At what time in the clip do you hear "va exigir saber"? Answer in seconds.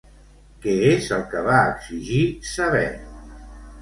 1.49-2.85